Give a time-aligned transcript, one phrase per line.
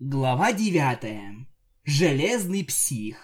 [0.00, 1.46] Глава 9.
[1.84, 3.16] Железный псих.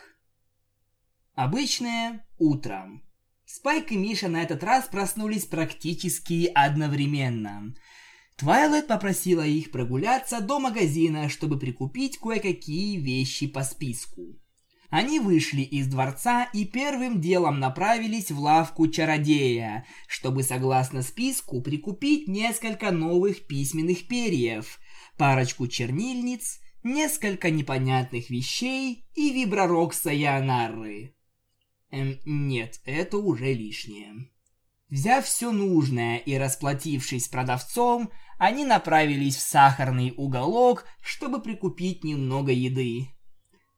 [1.35, 3.03] Обычное утро.
[3.45, 7.75] Спайк и Миша на этот раз проснулись практически одновременно.
[8.37, 14.39] Твайлайт попросила их прогуляться до магазина, чтобы прикупить кое-какие вещи по списку.
[14.91, 22.29] Они вышли из дворца и первым делом направились в лавку чародея, чтобы согласно списку прикупить
[22.29, 24.79] несколько новых письменных перьев–
[25.21, 31.15] парочку чернильниц, несколько непонятных вещей и вибророг Саянары.
[31.91, 34.31] Эм, нет, это уже лишнее.
[34.89, 42.51] Взяв все нужное и расплатившись с продавцом, они направились в сахарный уголок, чтобы прикупить немного
[42.51, 43.11] еды.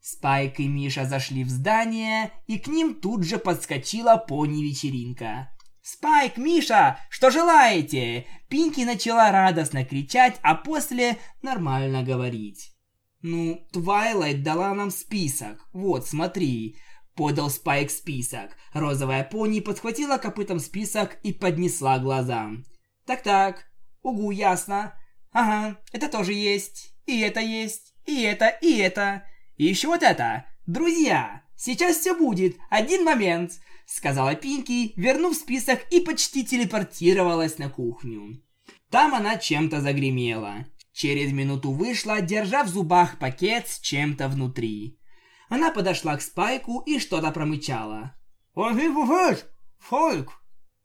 [0.02, 5.48] Спайк и Миша зашли в здание, и к ним тут же подскочила пони-вечеринка.
[5.80, 12.74] «Спайк, Миша, что желаете?» Пинки начала радостно кричать, а после нормально говорить.
[13.20, 15.68] «Ну, Твайлайт дала нам список.
[15.72, 16.76] Вот, смотри».
[17.14, 18.56] Подал Спайк список.
[18.72, 22.64] Розовая пони подхватила копытом список и поднесла глазам.
[23.06, 23.66] «Так-так.
[24.02, 24.94] Угу, ясно.
[25.30, 26.92] Ага, это тоже есть.
[27.06, 27.94] И это есть.
[28.04, 29.24] И это, и это.
[29.56, 30.46] И еще вот это.
[30.66, 32.56] Друзья, сейчас все будет.
[32.70, 33.52] Один момент
[33.86, 38.42] сказала Пинки, вернув список и почти телепортировалась на кухню.
[38.90, 40.66] Там она чем-то загремела.
[40.92, 44.98] Через минуту вышла, держа в зубах пакет с чем-то внутри.
[45.48, 48.14] Она подошла к Спайку и что-то промычала.
[49.78, 50.42] Фольк!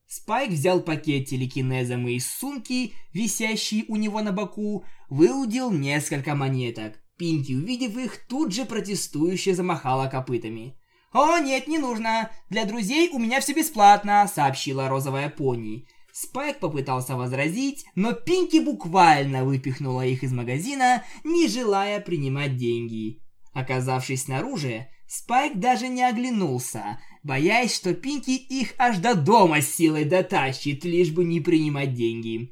[0.08, 7.00] Спайк взял пакет телекинезом из сумки, висящей у него на боку, выудил несколько монеток.
[7.18, 10.78] Пинки, увидев их, тут же протестующе замахала копытами.
[11.14, 12.30] «О, нет, не нужно.
[12.50, 15.88] Для друзей у меня все бесплатно»,— сообщила розовая пони.
[16.12, 23.22] Спайк попытался возразить, но Пинки буквально выпихнула их из магазина, не желая принимать деньги.
[23.54, 30.06] Оказавшись снаружи, Спайк даже не оглянулся, боясь, что Пинки их аж до дома с силой
[30.06, 32.52] дотащит, лишь бы не принимать деньги.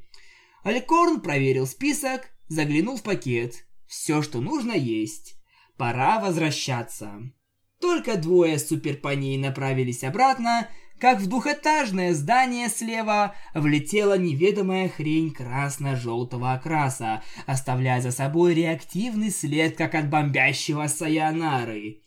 [0.62, 3.65] Алькорн проверил список, заглянул в пакет.
[3.86, 5.36] Все, что нужно, есть.
[5.76, 7.20] Пора возвращаться.
[7.80, 17.22] Только двое суперпаней направились обратно, как в двухэтажное здание слева влетела неведомая хрень красно-желтого окраса,
[17.46, 22.00] оставляя за собой реактивный след, как от бомбящего Саянары.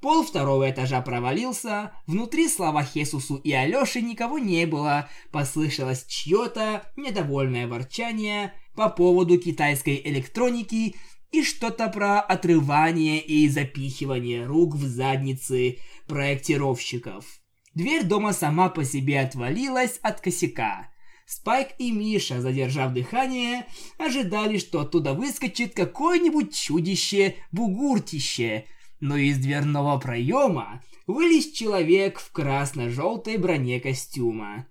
[0.00, 7.66] Пол второго этажа провалился, внутри слова Хесусу и Алёши никого не было, послышалось чьё-то недовольное
[7.66, 10.94] ворчание по поводу китайской электроники,
[11.36, 17.26] и что-то про отрывание и запихивание рук в задницы проектировщиков.
[17.74, 20.88] Дверь дома сама по себе отвалилась от косяка.
[21.26, 23.66] Спайк и Миша, задержав дыхание,
[23.98, 28.64] ожидали, что оттуда выскочит какое-нибудь чудище-бугуртище,
[29.00, 34.66] но из дверного проема вылез человек в красно-желтой броне костюма.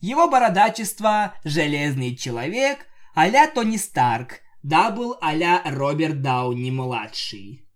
[0.00, 2.80] Его бородачество– железный человек
[3.14, 7.66] а-ля Тони Старк– double а-ля Роберт Дауни-младший.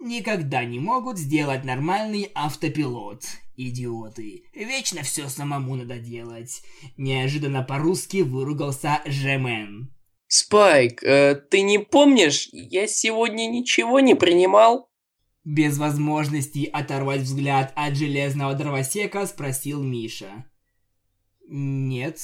[0.00, 3.24] Никогда не могут сделать нормальный автопилот.
[3.56, 4.44] Идиоты.
[4.52, 6.62] Вечно все самому надо делать.
[6.96, 9.94] Неожиданно по-русски выругался Жемен.
[10.26, 14.90] Спайк, э, ты не помнишь, я сегодня ничего не принимал?
[15.44, 20.44] Без возможности оторвать взгляд от железного дровосека спросил Миша.
[21.46, 22.18] Нет,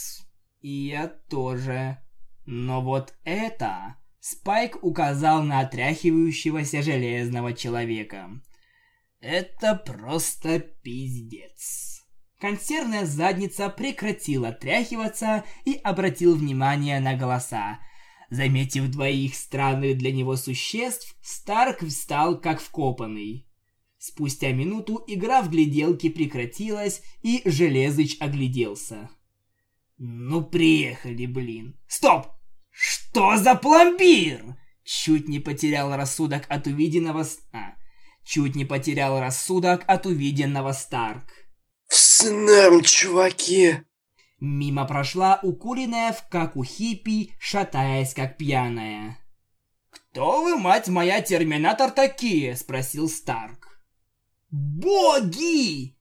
[0.61, 1.99] я тоже.
[2.47, 3.97] Но вот это...
[4.23, 8.29] Спайк указал на отряхивающегося железного человека.
[9.21, 12.03] Это просто пиздец.
[12.39, 17.81] Консервная задница прекратила отряхиваться и обратил внимание на голоса.
[18.31, 23.47] Заметив двоих странных для него существ, Старк встал как вкопанный.
[23.99, 29.11] Спустя минуту игра в гляделки прекратилась, и Железыч огляделся.
[30.03, 31.79] «Ну приехали, блин!
[31.87, 32.29] Стоп!
[32.71, 34.57] Что за пломбир?
[34.83, 37.27] Чуть не потерял рассудок от увиденного...
[37.53, 37.75] А,
[38.25, 41.25] чуть не потерял рассудок от увиденного Старк.
[41.89, 43.83] «С нам, чуваки!»
[44.41, 49.19] Мимо прошла укуренная в как у хиппи, шатаясь как пьяная.
[49.91, 53.83] «Кто вы, мать моя, терминатор такие?»– спросил Старк.
[54.51, 56.00] «Боги!»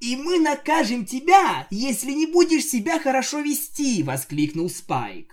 [0.00, 5.30] «И мы накажем тебя, если не будешь себя хорошо вести!»– воскликнул Спайк.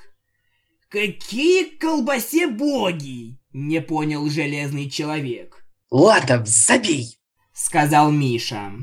[0.90, 5.66] «Какие колбасе боги?»– не понял железный человек.
[5.90, 7.18] «Ладно, забей!»–
[7.54, 8.74] сказал Миша.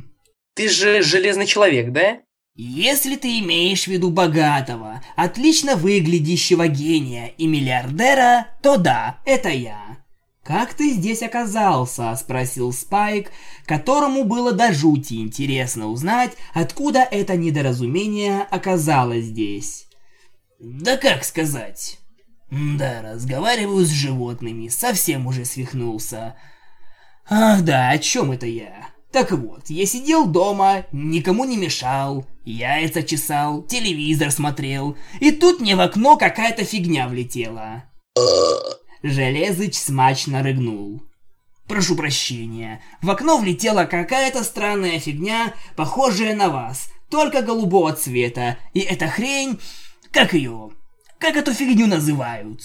[0.55, 2.21] «Ты же железный человек, да?»
[2.57, 10.04] «Если ты имеешь в виду богатого, отлично выглядящего гения и миллиардера, то да, это я».
[10.45, 13.31] «Как ты здесь оказался?»– спросил Спайк,
[13.65, 19.87] которому было до жути интересно узнать, откуда это недоразумение оказалось здесь.
[20.61, 21.99] «Да как сказать?»
[22.51, 26.37] «Да, разговариваю с животными, совсем уже свихнулся».
[27.29, 33.05] «Ах да, о чем это я?» Так вот, я сидел дома, никому не мешал, яйца
[33.05, 37.85] чесал, телевизор смотрел, и тут мне в окно какая-то фигня влетела.
[39.05, 41.03] Железыч смачно рыгнул.
[41.69, 48.81] Прошу прощения, в окно влетела какая-то странная фигня, похожая на вас, только голубого цвета, и
[48.81, 49.61] эта хрень...
[50.11, 50.71] Как ее?
[51.19, 52.63] Как эту фигню называют?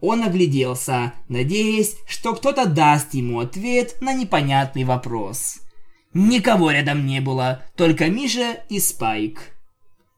[0.00, 5.60] Он огляделся, надеясь, что кто-то даст ему ответ на непонятный вопрос.
[6.12, 9.56] Никого рядом не было, только Миша и Спайк.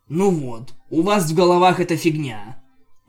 [0.08, 2.59] «Ну вот, у вас в головах эта фигня»,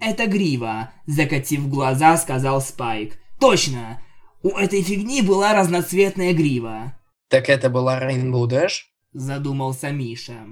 [0.01, 3.19] «Это грива»,– закатив глаза, сказал Спайк.
[3.39, 4.01] «Точно!
[4.41, 6.97] У этой фигни была разноцветная грива».
[7.27, 10.47] «Так это была Rainbow Dash?»– задумался Миша.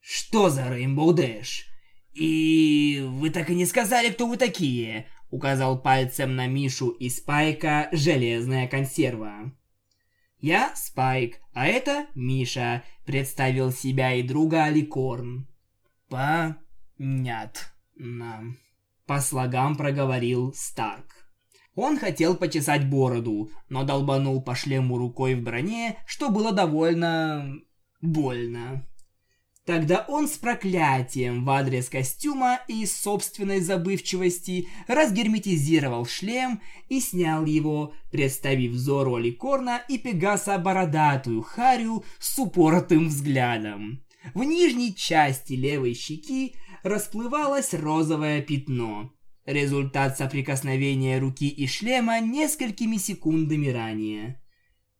[0.00, 1.66] «Что за Rainbow Dash?
[2.14, 7.90] И вы так и не сказали, кто вы такие?»– указал пальцем на Мишу и Спайка
[7.92, 9.52] железная консерва.
[10.40, 15.46] «Я Спайк, а это Миша»,– представил себя и друга Аликорн.
[16.08, 17.71] «Понятно».
[19.06, 21.22] По слогам проговорил Старк.
[21.74, 27.60] Он хотел почесать бороду, но долбанул по шлему рукой в броне, что было довольно...
[28.00, 28.86] больно.
[29.64, 37.94] Тогда он с проклятием в адрес костюма и собственной забывчивости разгерметизировал шлем и снял его,
[38.10, 44.02] представив взору Аликорна и Пегаса бородатую Харю с упоротым взглядом.
[44.34, 49.12] В нижней части левой щеки расплывалось розовое пятно.
[49.44, 54.40] Результат соприкосновения руки и шлема несколькими секундами ранее.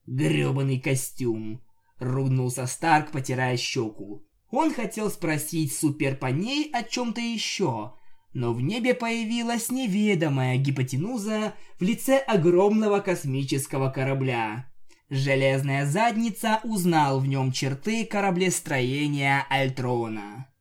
[0.07, 1.63] Грёбаный костюм.
[1.99, 4.27] Ругнулся Старк, потирая щеку.
[4.51, 7.95] Он хотел спросить Супер по ней о чем-то еще,
[8.35, 14.71] но в небе появилась неведомая гипотенуза в лице огромного космического корабля.
[15.09, 20.52] Железная задница узнал в нем черты кораблестроения Альтрона.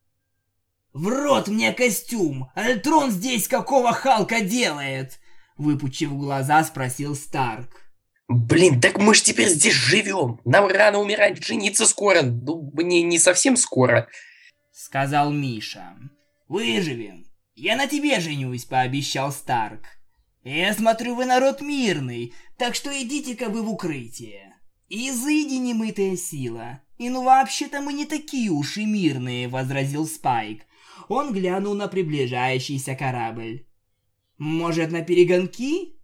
[0.94, 2.50] «В рот мне костюм!
[2.54, 5.20] Альтрон здесь какого Халка делает?»
[5.58, 7.82] Выпучив глаза, спросил Старк.
[8.28, 10.42] «Блин, так мы ж теперь здесь живем!
[10.44, 12.22] Нам рано умирать, жениться скоро!
[12.24, 14.10] Ну, мне не совсем скоро!»
[14.72, 15.96] Сказал Миша.
[16.50, 17.26] «Выживем!
[17.56, 19.86] Я на тебе женюсь!»– пообещал Старк.
[20.44, 24.56] «Я смотрю, вы народ мирный, так что идите-ка вы в укрытие.
[24.90, 26.82] Изыди немытая сила.
[26.98, 30.64] И ну вообще-то мы не такие уж и мирные»,– возразил Спайк.
[31.08, 33.66] Он глянул на приближающийся корабль.
[34.38, 35.96] «Может, на перегонки?»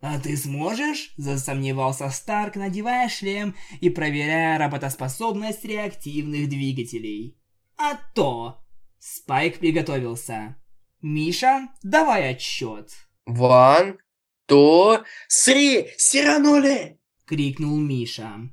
[0.00, 7.38] «А ты сможешь?»– засомневался Старк, надевая шлем и проверяя работоспособность реактивных двигателей.
[7.78, 8.62] «А то!»
[8.98, 10.56] Спайк приготовился.
[11.00, 12.92] «Миша, давай отсчет!»
[13.24, 13.98] «Ван,
[14.46, 18.50] то, сри, сиранули!»– крикнул Миша.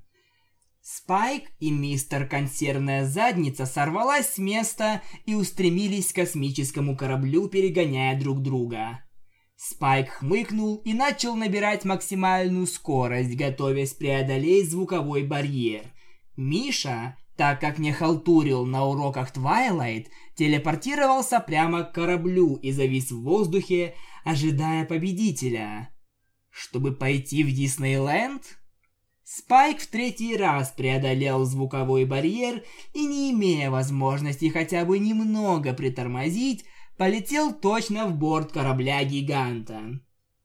[0.86, 8.42] Спайк и мистер Консервная Задница сорвалась с места и устремились к космическому кораблю, перегоняя друг
[8.42, 9.02] друга.
[9.56, 15.86] Спайк хмыкнул и начал набирать максимальную скорость, готовясь преодолеть звуковой барьер.
[16.36, 23.22] Миша, так как не халтурил на уроках Твайлайт, телепортировался прямо к кораблю и завис в
[23.22, 25.96] воздухе, ожидая победителя.
[26.50, 28.60] Чтобы пойти в Диснейленд?
[29.26, 32.64] Спайк в третий раз преодолел звуковой барьер
[32.94, 36.66] и, не имея возможности хотя бы немного притормозить,
[36.98, 40.02] полетел точно в борт корабля-гиганта.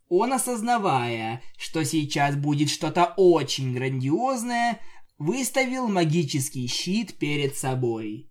[0.09, 4.81] Он, осознавая, что сейчас будет что-то очень грандиозное,
[5.19, 8.31] выставил магический щит перед собой.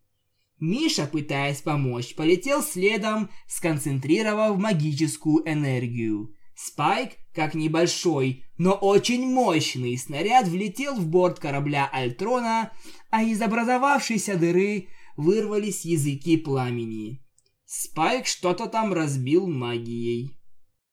[0.60, 6.34] Миша, пытаясь помочь, полетел следом, сконцентрировав магическую энергию.
[6.56, 12.72] Спайк, как небольшой, но очень мощный снаряд влетел в борт корабля Альтрона,
[13.12, 17.24] а из образовавшейся дыры вырвались языки пламени.
[17.64, 20.36] Спайк что-то там разбил магией.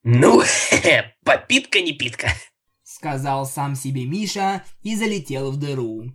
[0.02, 0.42] «Ну,
[1.24, 2.28] попитка не питка»,—
[2.82, 6.12] сказал сам себе Миша и залетел в дыру.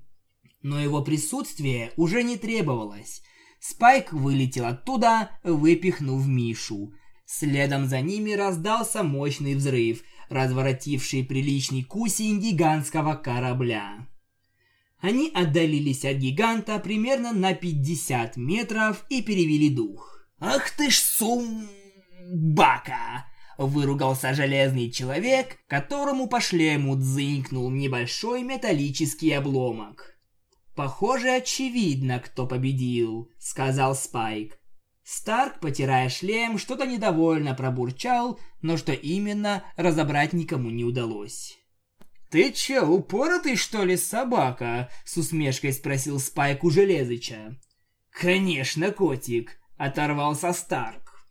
[0.62, 3.24] Но его присутствие уже не требовалось.
[3.60, 6.94] Спайк вылетел оттуда, выпихнув Мишу.
[7.26, 14.08] Следом за ними раздался мощный взрыв, разворотивший приличный кусень гигантского корабля.
[15.00, 20.28] Они отдалились от гиганта примерно на 50 метров и перевели дух.
[20.40, 21.70] «Ах ты ж сумбака!
[23.58, 30.16] выругался железный человек, которому по шлему дзынькнул небольшой металлический обломок.
[30.76, 34.59] «Похоже, очевидно, кто победил»,— сказал Спайк.
[35.12, 41.58] Старк, потирая шлем, что-то недовольно пробурчал, но что именно, разобрать никому не удалось.
[42.30, 47.58] «Ты чё, упоротый, что ли, собака?»— с усмешкой спросил Спайк у Железыча.
[48.12, 51.28] «Конечно, котик»,— оторвался Старк.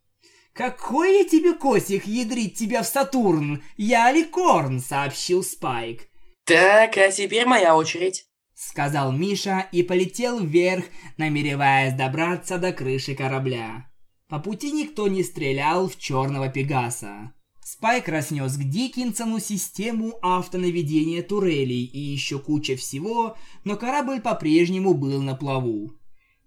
[0.54, 3.62] «Какой я тебе котик ядрить тебя в Сатурн?
[3.76, 6.08] Я Аликорн»,— сообщил Спайк.
[6.42, 8.27] Так, а теперь моя очередь
[8.58, 10.84] сказал Миша и полетел вверх,
[11.16, 13.88] намереваясь добраться до крыши корабля.
[14.28, 17.32] По пути никто не стрелял в черного Пегаса.
[17.62, 25.22] Спайк разнес к Диккинсону систему автонаведения турелей и еще куча всего, но корабль по-прежнему был
[25.22, 25.92] на плаву.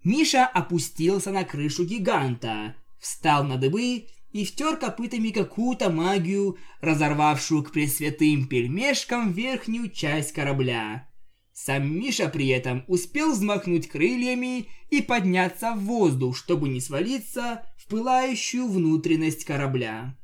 [0.04, 7.72] Миша опустился на крышу гиганта, встал на дыбы и втер копытами какую-то магию, разорвавшую к
[7.72, 11.08] пресвятым пельмешкам верхнюю часть корабля.
[11.54, 17.88] Сам Миша при этом успел взмахнуть крыльями и подняться в воздух, чтобы не свалиться в
[17.88, 20.16] пылающую внутренность корабля.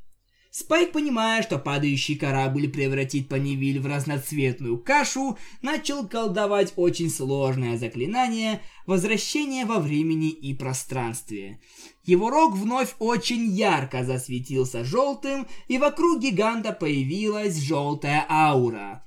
[0.50, 8.62] Спайк, понимая, что падающий корабль превратит Панивиль в разноцветную кашу, начал колдовать очень сложное заклинание
[8.86, 11.60] возвращения во времени и пространстве.
[12.04, 19.04] Его рог вновь очень ярко засветился желтым, и вокруг гиганта появилась желтая аура.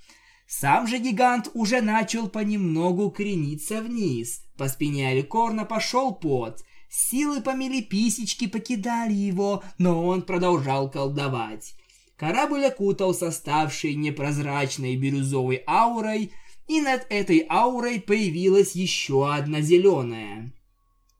[0.54, 4.44] Сам же гигант уже начал понемногу крениться вниз.
[4.58, 6.62] По спине Аликорна пошел пот.
[6.90, 11.74] Силы помели писечки покидали его, но он продолжал колдовать.
[12.18, 16.34] Корабль окутался ставшей непрозрачной бирюзовой аурой,
[16.68, 20.52] и над этой аурой появилась еще одна зеленая.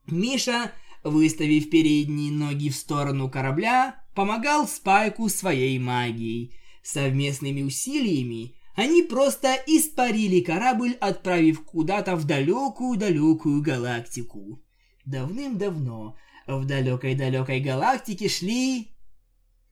[0.06, 0.72] Миша,
[1.02, 6.52] выставив передние ноги в сторону корабля, помогал Спайку своей магией.
[6.82, 14.62] Совместными усилиями они просто испарили корабль, отправив куда-то в далекую-далекую галактику.
[15.04, 18.88] Давным-давно в далекой-далекой галактике шли...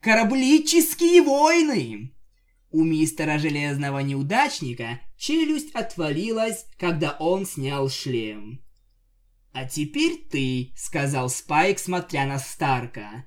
[0.01, 2.15] Кораблические войны!
[2.71, 8.63] У мистера Железного Неудачника челюсть отвалилась, когда он снял шлем.
[9.53, 13.27] «А теперь ты»,— сказал Спайк, смотря на Старка.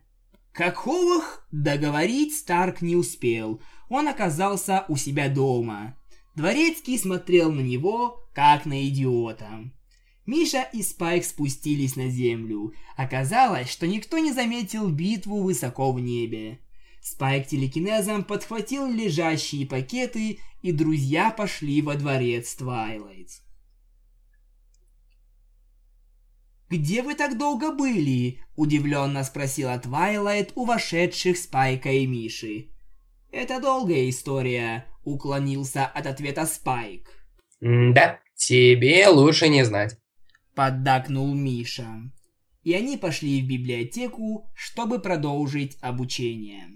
[0.54, 3.62] Какого договорить Старк не успел—
[3.94, 5.96] он оказался у себя дома.
[6.36, 9.72] Дворецкий смотрел на него, как на идиота.
[10.26, 12.74] Миша и Спайк спустились на землю.
[12.98, 16.60] Оказалось, что никто не заметил битву высоко в небе.
[17.04, 23.30] Спайк телекинезом подхватил лежащие пакеты, и друзья пошли во дворец Твайлайт.
[26.74, 32.72] «Где вы так долго были?»– удивленно спросила Твайлайт у вошедших Спайка и Миши.
[33.32, 37.08] «Это долгая история»,— уклонился от ответа Спайк.
[37.62, 40.00] «Да, тебе лучше не знать»,—
[40.56, 42.12] поддакнул Миша.
[42.64, 46.70] И они пошли в библиотеку, чтобы продолжить обучение.